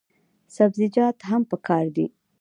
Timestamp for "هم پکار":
1.29-1.85